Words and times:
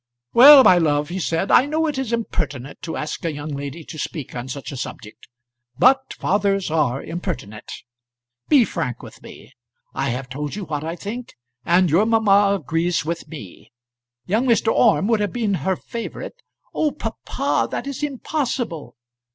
"Well, 0.33 0.63
my 0.63 0.79
love," 0.79 1.09
he 1.09 1.19
said, 1.19 1.51
"I 1.51 1.67
know 1.67 1.85
it 1.85 1.99
is 1.99 2.11
impertinent 2.11 2.81
to 2.81 2.97
ask 2.97 3.23
a 3.23 3.31
young 3.31 3.49
lady 3.49 3.83
to 3.83 3.99
speak 3.99 4.35
on 4.35 4.47
such 4.47 4.71
a 4.71 4.75
subject; 4.75 5.27
but 5.77 6.15
fathers 6.15 6.71
are 6.71 7.03
impertinent. 7.03 7.71
Be 8.49 8.65
frank 8.65 9.03
with 9.03 9.21
me. 9.21 9.53
I 9.93 10.09
have 10.09 10.27
told 10.27 10.55
you 10.55 10.65
what 10.65 10.83
I 10.83 10.95
think, 10.95 11.35
and 11.65 11.87
your 11.91 12.07
mamma 12.07 12.57
agrees 12.59 13.05
with 13.05 13.27
me. 13.27 13.71
Young 14.25 14.47
Mr. 14.47 14.73
Orme 14.73 15.05
would 15.07 15.19
have 15.19 15.33
been 15.33 15.53
her 15.61 15.75
favourite" 15.75 16.33
"Oh, 16.73 16.89
papa, 16.89 17.67
that 17.69 17.85
is 17.85 18.01
impossible." 18.01 18.95